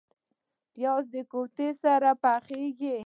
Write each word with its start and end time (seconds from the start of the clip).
پیاز 0.73 1.03
د 1.13 1.15
کوفتې 1.31 1.67
سره 1.81 2.09
پخیږي 2.23 2.97